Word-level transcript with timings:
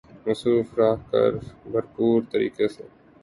مصروف 0.25 0.67
رہ 0.79 0.91
کر 1.11 1.31
بھرپور 1.71 2.17
طریقے 2.31 2.67
سے 2.67 2.83